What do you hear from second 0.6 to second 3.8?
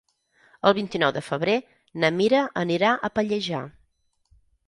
El vint-i-nou de febrer na Mira anirà a Pallejà.